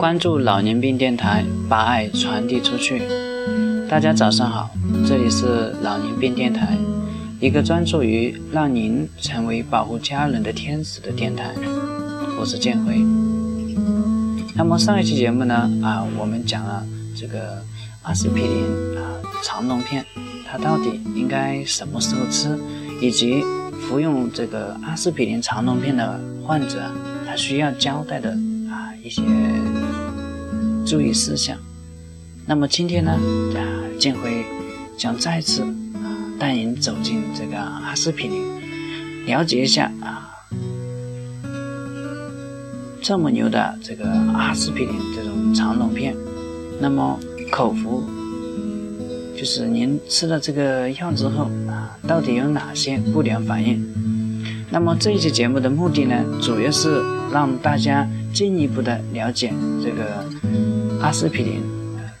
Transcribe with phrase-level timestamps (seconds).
[0.00, 3.02] 关注老年病电台，把爱传递出去。
[3.86, 4.70] 大家早上好，
[5.06, 6.74] 这里是老年病电台，
[7.38, 11.52] 一个专注于让您成为保护家人的天使的电台。
[12.40, 13.04] 我是建辉。
[14.54, 16.82] 那么上一期节目呢，啊，我们讲了
[17.14, 17.62] 这个
[18.00, 20.02] 阿司匹林啊肠溶片，
[20.50, 22.58] 它到底应该什么时候吃，
[23.02, 23.42] 以及
[23.82, 26.90] 服用这个阿司匹林肠溶片的患者，
[27.26, 28.30] 他需要交代的
[28.70, 28.88] 啊。
[29.02, 29.22] 一些
[30.86, 31.56] 注意事项。
[32.46, 33.60] 那么今天呢，啊，
[33.98, 34.44] 建辉
[34.96, 35.62] 将再次
[35.94, 38.42] 啊带您走进这个阿司匹林，
[39.26, 40.30] 了解一下啊
[43.00, 46.16] 这么牛的这个阿司匹林这种肠溶片。
[46.80, 47.18] 那么
[47.50, 48.04] 口服
[49.36, 53.84] 就是您吃了这个药之后啊，到底有哪些不良反应？
[54.70, 58.08] 那么这一期节目的目的呢，主要是让大家。
[58.32, 60.24] 进一步的了解这个
[61.00, 61.62] 阿司匹林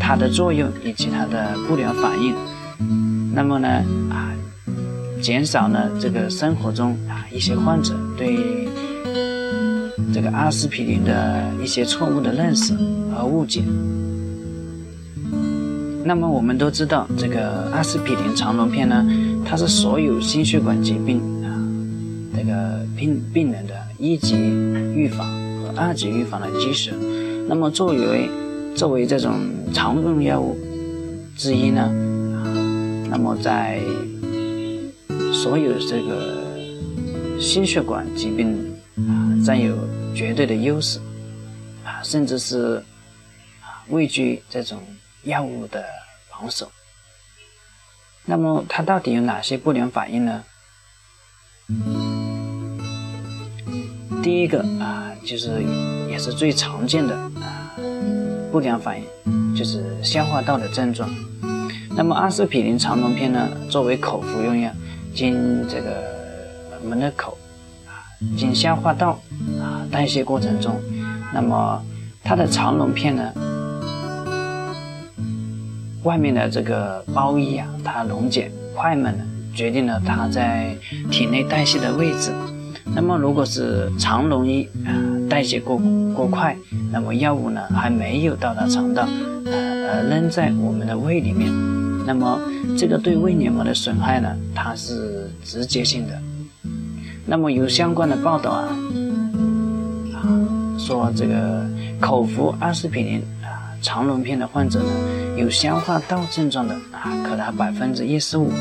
[0.00, 2.34] 它的作用以及它的不良反应，
[3.34, 3.68] 那么呢
[4.10, 4.32] 啊，
[5.20, 8.68] 减少了这个生活中啊一些患者对
[10.12, 12.74] 这个阿司匹林的一些错误的认识
[13.14, 13.62] 和误解。
[16.04, 19.06] 那么我们都知道，这个阿司匹林肠溶片呢，
[19.44, 21.54] 它是所有心血管疾病啊
[22.34, 25.26] 这个病病人的一级预防
[25.62, 25.72] 和。
[25.74, 26.92] 二级预防的基石。
[27.48, 28.28] 那么作为
[28.76, 29.38] 作为这种
[29.72, 30.56] 常用药物
[31.36, 31.88] 之一呢，
[33.08, 33.80] 那么在
[35.32, 36.44] 所有这个
[37.40, 38.56] 心血管疾病
[38.96, 39.76] 啊，占有
[40.14, 40.98] 绝对的优势
[41.84, 42.82] 啊，甚至是
[43.60, 44.82] 啊畏惧这种
[45.24, 45.84] 药物的
[46.30, 46.70] 榜首。
[48.24, 50.44] 那么它到底有哪些不良反应呢？
[54.22, 55.10] 第一个啊。
[55.24, 55.62] 就是
[56.10, 57.61] 也是最常见的啊
[58.52, 61.08] 不良反应，就是消化道的症状。
[61.96, 64.70] 那么阿司匹林肠溶片呢，作为口服用药，
[65.14, 66.04] 经这个
[66.82, 67.38] 我们的口
[67.86, 68.04] 啊，
[68.36, 69.18] 经消化道
[69.58, 70.78] 啊代谢过程中，
[71.32, 71.82] 那么
[72.22, 73.32] 它的肠溶片呢，
[76.02, 79.24] 外面的这个包衣啊，它溶解快慢呢，
[79.54, 80.76] 决定了它在
[81.10, 82.30] 体内代谢的位置。
[82.94, 84.92] 那么如果是肠溶衣啊
[85.42, 85.76] 代谢过
[86.14, 86.56] 过快，
[86.92, 89.08] 那么药物呢还没有到达肠道，
[89.44, 89.52] 呃
[89.88, 91.50] 呃扔在我们的胃里面，
[92.06, 92.38] 那么
[92.78, 96.16] 这个对胃黏膜的损害呢，它是直接性的。
[97.26, 98.68] 那么有相关的报道啊
[100.14, 100.22] 啊
[100.78, 101.66] 说这个
[101.98, 104.86] 口服阿司匹林啊长龙片的患者呢，
[105.36, 108.52] 有消化道症状的啊可达百分之一十五。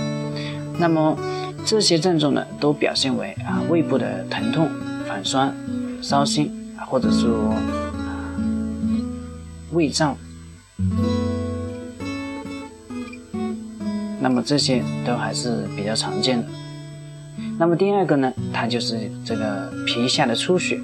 [0.79, 1.15] 那么
[1.63, 4.67] 这些症状呢，都表现为啊胃部的疼痛、
[5.07, 5.53] 反酸、
[6.01, 6.51] 烧心，
[6.87, 7.53] 或者说
[9.71, 10.17] 胃胀。
[14.19, 16.47] 那么这些都还是比较常见的。
[17.57, 20.79] 那么第二个呢，它就是这个皮下的出血，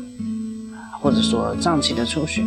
[0.99, 2.43] 或者说脏器的出血。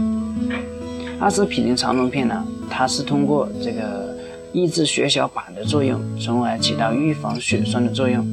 [1.21, 4.11] 阿司匹林肠溶片呢，它是通过这个。
[4.53, 8.27] 抑制血小板的作用，从而起到预防血栓的作用。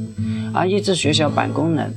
[0.52, 1.94] 而抑制血小板功能，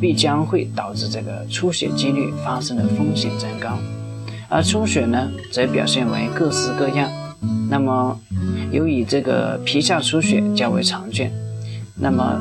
[0.00, 3.78] 必将会导致这个出血几率发生的风险增高。
[4.48, 7.08] 而出血呢，则表现为各式各样。
[7.68, 8.18] 那么，
[8.72, 11.30] 由于这个皮下出血较为常见，
[11.94, 12.40] 那么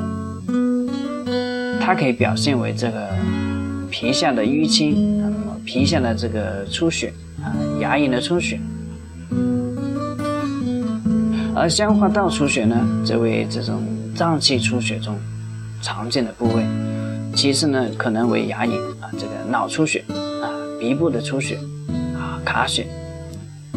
[1.79, 3.09] 它可以表现为这个
[3.91, 7.13] 皮下的淤青，那么皮下的这个出血
[7.43, 8.59] 啊，牙龈的出血。
[11.55, 12.75] 而消化道出血呢，
[13.05, 13.83] 则为这种
[14.15, 15.15] 脏器出血中
[15.81, 16.65] 常见的部位。
[17.39, 21.57] 其次呢，可能为牙龈啊，这个脑出血啊，鼻部的出血
[22.13, 22.85] 啊，卡血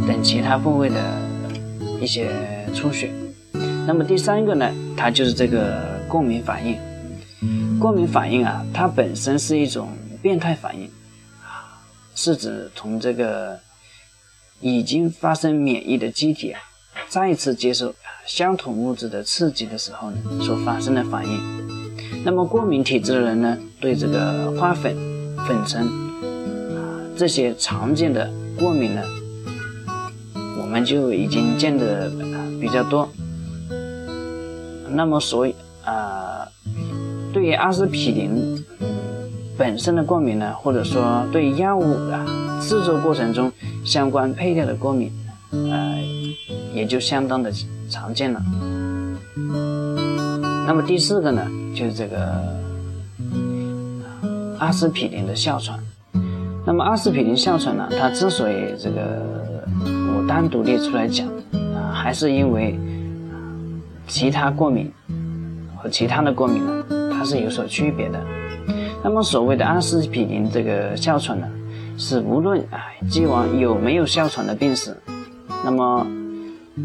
[0.05, 1.00] 等其他部位的
[2.00, 2.29] 一些
[2.75, 3.12] 出血。
[3.87, 6.76] 那么第三个呢，它就是这个过敏反应。
[7.79, 10.91] 过敏反应啊，它本身是一种变态反应
[11.41, 11.79] 啊，
[12.17, 13.56] 是指从这个
[14.61, 16.61] 已经发生免疫的机体啊。
[17.08, 17.94] 再次接受
[18.26, 21.62] 相同物质的刺激的时候呢，所发生的反应。
[22.25, 24.97] 那么过敏体质的人呢，对这个花粉、
[25.47, 25.87] 粉尘
[26.77, 29.03] 啊这些常见的过敏呢，
[30.61, 32.11] 我们就已经见得
[32.61, 33.09] 比较多。
[34.89, 35.55] 那么所以
[35.85, 36.47] 啊，
[37.33, 38.65] 对于阿司匹林
[39.59, 42.27] 本身的过敏呢，或者说对药物啊
[42.61, 43.53] 制作过程中
[43.85, 45.11] 相关配料的过敏，
[45.51, 45.99] 呃。
[46.75, 47.53] 也就相当的
[47.91, 48.43] 常见了。
[50.67, 52.43] 那么第四个呢，就是这个
[54.59, 55.79] 阿司匹林的哮喘。
[56.65, 59.23] 那么阿司匹林哮喘呢，它之所以这个
[60.15, 61.27] 我单独列出来讲
[61.75, 62.79] 啊，还是因为
[64.07, 64.93] 其他过敏
[65.77, 68.21] 和其他的过敏呢，它是有所区别的。
[69.03, 71.49] 那么所谓的阿司匹林这个哮喘呢，
[71.99, 72.79] 是无论啊
[73.11, 74.97] 既往有没有哮喘的病史，
[75.65, 76.07] 那么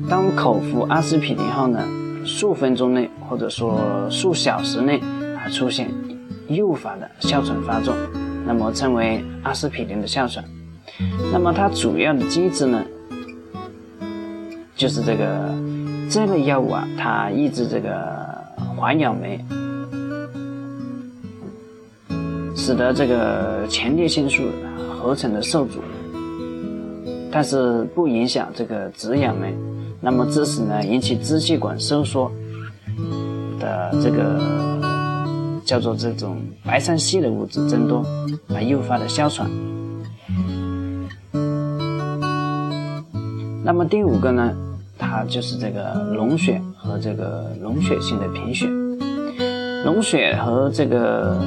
[0.10, 1.80] 当口服阿司匹林后呢，
[2.26, 5.00] 数分钟内或者说数小时内
[5.36, 5.92] 啊出现
[6.48, 7.94] 诱发的哮喘发作，
[8.46, 10.44] 那么称为阿司匹林的哮喘。
[11.32, 12.84] 那么它主要的机制呢，
[14.76, 15.54] 就是这个
[16.10, 18.44] 这类药物啊，它抑制这个
[18.76, 19.44] 环氧酶。
[22.60, 24.44] 使得这个前列腺素
[24.90, 25.80] 合成的受阻，
[27.32, 29.56] 但是不影响这个止氧酶，
[30.02, 32.30] 那么致使呢引起支气管收缩
[33.60, 34.82] 的这个
[35.66, 38.06] 叫做这种白三烯的物质增多，
[38.54, 39.50] 而诱发的哮喘。
[43.64, 44.54] 那么第五个呢，
[44.98, 48.68] 它就是这个脓血和这个脓血性的贫血，
[49.86, 51.38] 脓血和这个。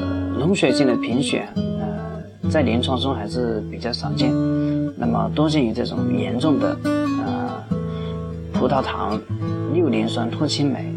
[0.41, 4.33] 脓血性的贫血，呃，在临床中还是比较少见，
[4.97, 7.63] 那么多见于这种严重的，呃，
[8.51, 9.21] 葡萄糖
[9.75, 10.91] 六磷酸脱氢酶，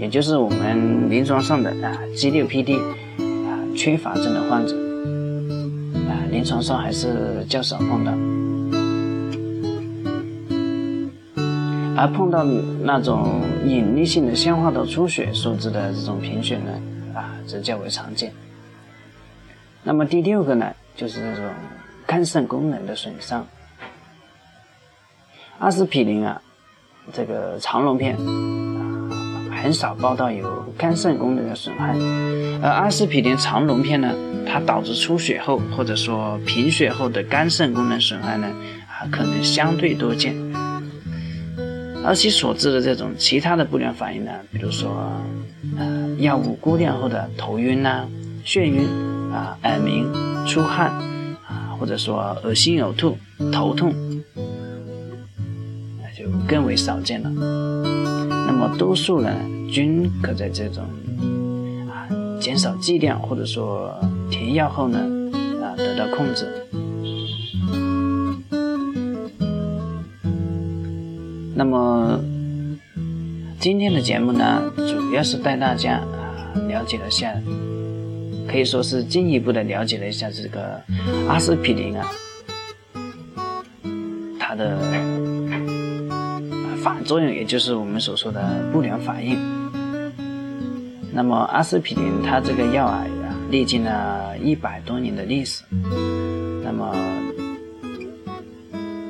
[0.00, 4.74] 也就是我们临床上的啊 G6PD 啊缺乏症的患者，
[6.08, 8.12] 啊，临床上还是较少碰到，
[12.00, 16.72] 而碰到那种隐匿性的消化道出血所致的这种贫血呢？
[17.14, 18.32] 啊，则较为常见。
[19.82, 21.52] 那么第六个呢，就是这种
[22.06, 23.46] 肝肾功能的损伤。
[25.58, 26.40] 阿司匹林啊，
[27.12, 28.16] 这个肠龙片，
[29.62, 31.94] 很少报道有肝肾功能的损害。
[32.62, 34.14] 而阿司匹林肠溶片呢，
[34.46, 38.46] 它导致出血后或者说贫血后的肝肾功能损害呢，
[38.88, 40.34] 啊，可能相对多见。
[42.04, 45.12] 而其所致的这种其他的不良反应呢，比如说。
[45.76, 48.06] 呃，药物过量后的头晕呐、
[48.44, 48.88] 眩晕
[49.30, 50.10] 啊、耳鸣、
[50.46, 50.90] 出汗
[51.46, 53.16] 啊，或者说恶心、呕吐、
[53.52, 53.94] 头痛，
[55.98, 57.30] 那就更为少见了。
[58.60, 59.34] 么多数人
[59.68, 60.84] 均可在这种
[61.88, 62.06] 啊
[62.38, 63.98] 减少剂量或者说
[64.30, 64.98] 停药后呢
[65.62, 66.46] 啊得到控制。
[71.54, 72.20] 那么。
[73.62, 77.30] 今天的节目呢，主要是带大家啊了解了下，
[78.48, 80.80] 可以说是进一步的了解了一下这个
[81.28, 82.10] 阿司匹林啊，
[84.38, 84.78] 它的
[87.04, 88.40] 作用，也就是我们所说的
[88.72, 89.38] 不良反应。
[91.12, 93.04] 那么阿司匹林它这个药啊，
[93.50, 95.62] 历经了一百多年的历史，
[96.62, 96.94] 那么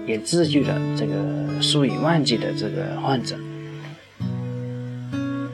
[0.06, 1.14] 也治愈了这个
[1.60, 3.36] 数以万计的这个患者。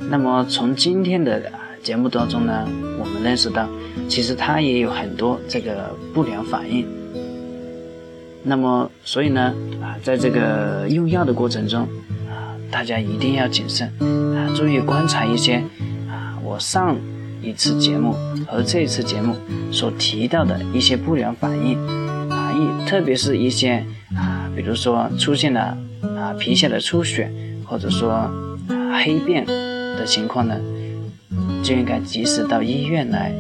[0.09, 1.51] 那么从今天的
[1.83, 2.65] 节目当中呢，
[3.01, 3.69] 我们认识到，
[4.09, 6.87] 其实它也有很多这个不良反应。
[8.45, 9.53] 那么所以呢，
[9.83, 11.89] 啊，在这个用药的过程中，
[12.71, 13.89] 大家一定要谨慎，
[14.37, 15.63] 啊，注意观察一些，
[16.09, 16.97] 啊，我上
[17.43, 18.15] 一次节目
[18.47, 19.37] 和这次节目
[19.71, 21.79] 所提到的一些不良反应，
[22.31, 25.77] 啊，一特别是一些啊，比如说出现了
[26.17, 27.31] 啊皮下的出血，
[27.65, 28.31] 或者说啊
[29.05, 29.47] 黑便。
[29.97, 30.55] 的情况呢，
[31.63, 33.33] 就应该及时到医院来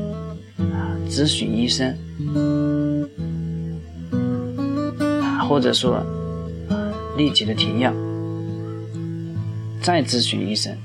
[0.58, 1.94] 啊咨询医生，
[5.46, 6.02] 或者说啊
[7.18, 7.92] 立即的停药，
[9.86, 10.76] 再咨询医生。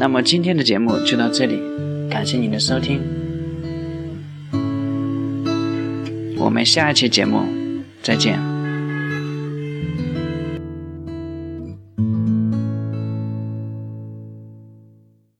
[0.00, 1.60] 那么今天的节目就到这里，
[2.08, 3.02] 感谢您的收听，
[6.38, 7.42] 我们下一期节目
[8.02, 8.53] 再见。